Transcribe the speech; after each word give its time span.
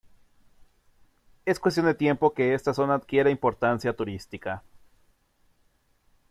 Es 1.45 1.59
cuestión 1.59 1.85
de 1.85 1.93
tiempo 1.93 2.33
que 2.33 2.55
esta 2.55 2.73
zona 2.73 2.95
adquiera 2.95 3.29
importancia 3.29 3.95
turística. 3.95 4.63